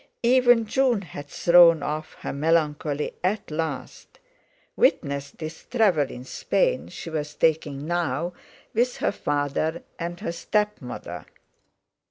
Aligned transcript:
Even 0.23 0.65
June 0.65 1.03
had 1.03 1.27
thrown 1.27 1.83
off 1.83 2.15
her 2.21 2.33
melancholy 2.33 3.13
at 3.23 3.51
last—witness 3.51 5.29
this 5.29 5.65
travel 5.65 6.09
in 6.09 6.23
Spain 6.23 6.87
she 6.87 7.11
was 7.11 7.35
taking 7.35 7.85
now 7.85 8.33
with 8.73 8.97
her 8.97 9.11
father 9.11 9.83
and 9.99 10.19
her 10.21 10.31
stepmother. 10.31 11.27